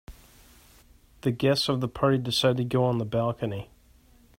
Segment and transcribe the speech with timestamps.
[1.21, 3.69] The guests of the party decided to go on the balcony.